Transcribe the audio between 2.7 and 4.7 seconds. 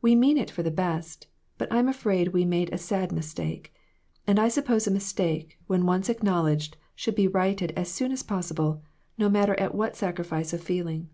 a sad mis take. And I